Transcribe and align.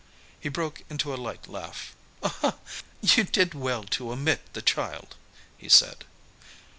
He 0.39 0.49
broke 0.49 0.83
into 0.89 1.13
a 1.13 1.15
light 1.15 1.47
laugh. 1.47 1.95
"You 3.03 3.23
did 3.23 3.53
well 3.53 3.83
to 3.83 4.11
omit 4.11 4.51
the 4.53 4.61
child," 4.63 5.13
he 5.59 5.69
said. 5.69 6.05